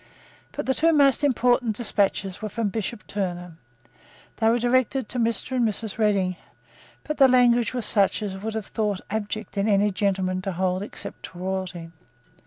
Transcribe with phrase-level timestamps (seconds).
[0.53, 3.51] But the two most important despatches were from Bishop Turner.
[4.37, 5.55] They were directed to Mr.
[5.57, 5.99] and Mrs.
[5.99, 6.37] Redding:
[7.03, 10.53] but the language was such as it would be thought abject in any gentleman to
[10.53, 11.91] hold except to royalty.